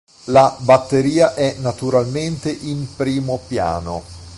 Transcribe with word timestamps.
La 0.25 0.57
batteria 0.61 1.35
è 1.35 1.57
naturalmente 1.59 2.49
in 2.51 2.87
primo 2.95 3.39
piano. 3.47 4.01